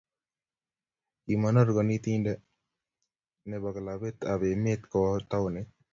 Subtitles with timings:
[1.23, 2.33] Kimonor konetinte
[3.47, 5.69] ne bo klabit ab emet kowo taonit.